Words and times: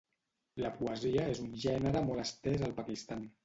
La 0.65 0.71
poesia 0.79 1.27
és 1.35 1.43
un 1.45 1.53
gènere 1.67 2.05
molt 2.11 2.27
estès 2.27 2.69
al 2.69 2.77
Pakistan. 2.83 3.27